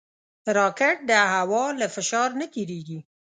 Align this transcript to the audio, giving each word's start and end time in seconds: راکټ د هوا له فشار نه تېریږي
راکټ 0.57 0.97
د 1.09 1.11
هوا 1.33 1.65
له 1.79 1.87
فشار 1.95 2.29
نه 2.39 2.45
تېریږي 2.53 2.99